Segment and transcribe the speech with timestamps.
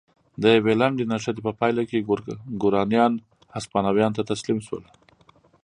[0.41, 2.05] د یوې لنډې نښتې په پایله کې
[2.61, 3.13] ګورانیان
[3.55, 4.83] هسپانویانو ته تسلیم شول.